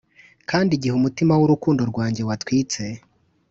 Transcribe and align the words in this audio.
kandi 0.49 0.71
igihe 0.77 0.93
umutima 0.95 1.33
wurukundo 1.39 1.81
rwanjye 1.91 2.21
watwitse 2.27 2.83